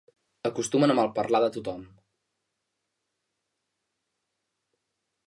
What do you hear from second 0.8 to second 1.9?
a malparlar de tothom.